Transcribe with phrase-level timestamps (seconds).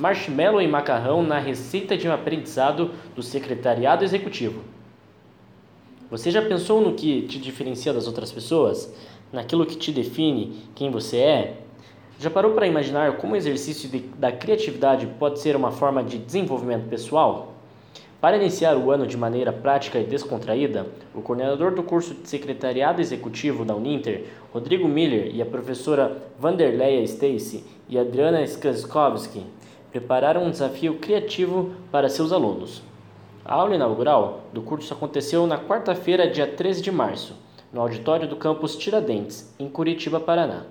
[0.00, 4.62] marshmallow e macarrão na receita de um aprendizado do secretariado executivo.
[6.10, 8.92] Você já pensou no que te diferencia das outras pessoas?
[9.30, 11.56] Naquilo que te define quem você é?
[12.18, 16.16] Já parou para imaginar como o exercício de, da criatividade pode ser uma forma de
[16.16, 17.54] desenvolvimento pessoal?
[18.22, 23.00] Para iniciar o ano de maneira prática e descontraída, o coordenador do curso de Secretariado
[23.00, 29.44] Executivo da Uninter, Rodrigo Miller, e a professora Vanderleia Stacy e Adriana Skaskowski
[29.90, 32.82] prepararam um desafio criativo para seus alunos.
[33.44, 37.34] A aula inaugural do curso aconteceu na quarta-feira, dia 13 de março,
[37.72, 40.64] no auditório do campus Tiradentes, em Curitiba, Paraná.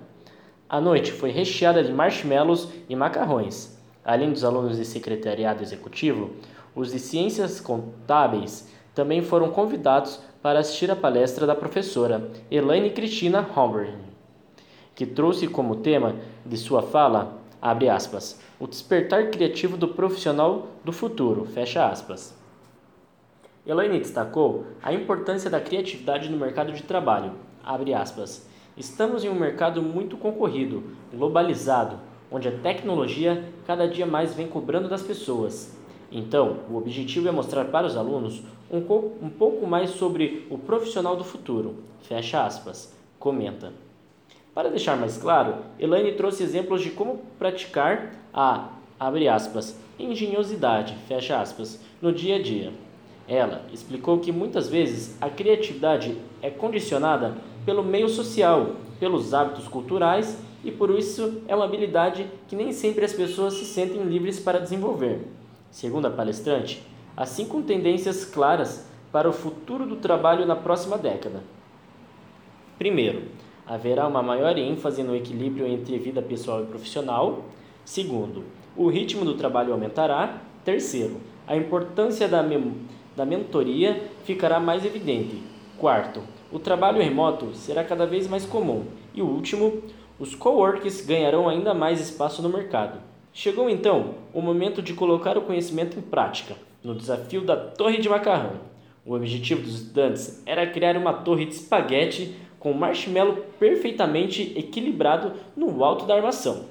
[0.68, 3.76] A noite foi recheada de marshmallows e macarrões.
[4.04, 6.30] Além dos alunos de secretariado executivo,
[6.74, 13.46] os de ciências contábeis também foram convidados para assistir a palestra da professora Elaine Cristina
[13.54, 13.92] Homberg,
[14.94, 20.92] que trouxe como tema de sua fala, abre aspas, o despertar criativo do profissional do
[20.92, 22.34] futuro, fecha aspas.
[23.66, 28.48] Elaine destacou a importância da criatividade no mercado de trabalho, abre aspas,
[28.80, 31.98] Estamos em um mercado muito concorrido, globalizado,
[32.32, 35.76] onde a tecnologia cada dia mais vem cobrando das pessoas.
[36.10, 38.78] Então, o objetivo é mostrar para os alunos um,
[39.22, 41.74] um pouco mais sobre o profissional do futuro.
[42.00, 42.94] Fecha aspas.
[43.18, 43.89] Comenta.
[44.54, 51.40] Para deixar mais claro, Elaine trouxe exemplos de como praticar a, abre aspas, engenhosidade, fecha
[51.40, 52.72] aspas, no dia a dia.
[53.28, 60.36] Ela explicou que muitas vezes a criatividade é condicionada pelo meio social, pelos hábitos culturais
[60.64, 64.58] e por isso é uma habilidade que nem sempre as pessoas se sentem livres para
[64.58, 65.26] desenvolver.
[65.70, 66.82] Segundo a palestrante,
[67.16, 71.40] há cinco tendências claras para o futuro do trabalho na próxima década.
[72.78, 73.22] Primeiro,
[73.70, 77.44] haverá uma maior ênfase no equilíbrio entre vida pessoal e profissional.
[77.84, 78.42] Segundo,
[78.76, 80.42] o ritmo do trabalho aumentará.
[80.64, 82.44] Terceiro, a importância da,
[83.16, 85.40] da mentoria ficará mais evidente.
[85.78, 88.86] Quarto, o trabalho remoto será cada vez mais comum.
[89.14, 89.80] E o último,
[90.18, 92.98] os coworks ganharão ainda mais espaço no mercado.
[93.32, 98.08] Chegou então o momento de colocar o conhecimento em prática, no desafio da torre de
[98.08, 98.68] macarrão.
[99.06, 105.82] O objetivo dos estudantes era criar uma torre de espaguete com marshmallow perfeitamente equilibrado no
[105.82, 106.66] alto da armação.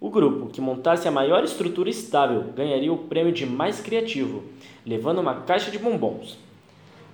[0.00, 4.42] O grupo que montasse a maior estrutura estável ganharia o prêmio de mais criativo,
[4.84, 6.38] levando uma caixa de bombons.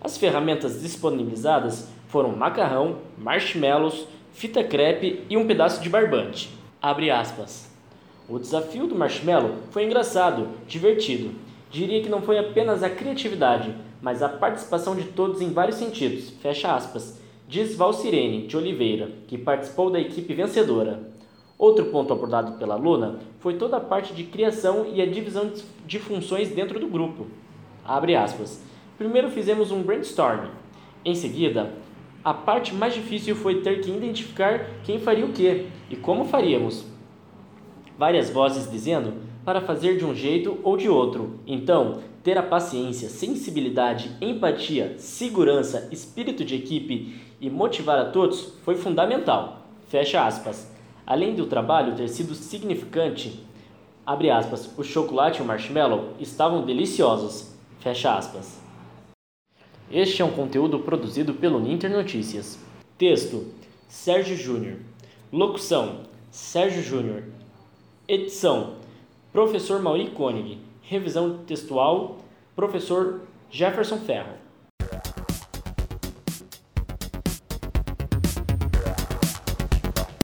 [0.01, 6.51] As ferramentas disponibilizadas foram macarrão, marshmallows, fita crepe e um pedaço de barbante.
[8.29, 11.33] O desafio do marshmallow foi engraçado, divertido.
[11.71, 16.31] Diria que não foi apenas a criatividade, mas a participação de todos em vários sentidos.
[16.43, 17.22] Fecha aspas.
[17.53, 21.13] Diz Valcirene de Oliveira, que participou da equipe vencedora.
[21.59, 25.53] Outro ponto abordado pela aluna foi toda a parte de criação e a divisão
[25.85, 27.27] de funções dentro do grupo.
[27.85, 28.65] Abre aspas.
[28.97, 30.47] Primeiro fizemos um brainstorm.
[31.05, 31.75] Em seguida,
[32.25, 36.87] a parte mais difícil foi ter que identificar quem faria o que e como faríamos.
[37.99, 39.13] Várias vozes dizendo
[39.45, 41.39] para fazer de um jeito ou de outro.
[41.47, 48.77] Então, ter a paciência, sensibilidade, empatia, segurança, espírito de equipe e motivar a todos foi
[48.77, 49.67] fundamental.
[49.89, 50.71] Fecha aspas.
[51.05, 53.45] Além do trabalho ter sido significante,
[54.07, 57.53] abre aspas, o chocolate e o marshmallow estavam deliciosos.
[57.81, 58.61] Fecha aspas.
[59.91, 62.59] Este é um conteúdo produzido pelo Ninter Notícias.
[62.97, 63.47] Texto:
[63.89, 64.77] Sérgio Júnior.
[65.33, 67.25] Locução: Sérgio Júnior.
[68.07, 68.75] Edição:
[69.33, 70.72] Professor Mauri Koenig.
[70.83, 72.19] Revisão textual:
[72.55, 74.35] Professor Jefferson Ferro.